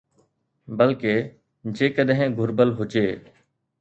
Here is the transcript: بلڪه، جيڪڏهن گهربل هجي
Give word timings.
بلڪه، 0.79 1.13
جيڪڏهن 1.81 2.35
گهربل 2.41 2.75
هجي 2.81 3.05